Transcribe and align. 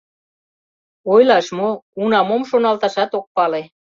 Ойлаш 1.13 1.47
мо, 1.57 1.69
уна 2.01 2.19
мом 2.29 2.43
шоналташат 2.49 3.11
ок 3.19 3.25
пале. 3.35 3.61